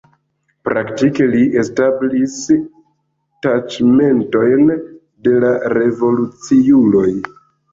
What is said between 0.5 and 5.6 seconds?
Praktike li establis taĉmentojn de la